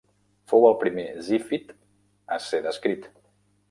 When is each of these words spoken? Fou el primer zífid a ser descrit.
Fou 0.53 0.65
el 0.69 0.77
primer 0.85 1.05
zífid 1.29 1.77
a 2.39 2.43
ser 2.51 2.67
descrit. 2.71 3.11